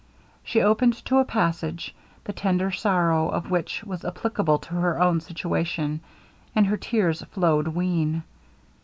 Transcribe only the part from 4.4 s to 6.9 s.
to her own situation, and her